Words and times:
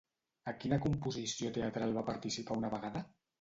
A 0.51 0.53
quina 0.61 0.79
composició 0.85 1.51
teatral 1.59 1.93
va 1.99 2.05
participar 2.09 2.59
una 2.63 2.73
vegada? 2.77 3.05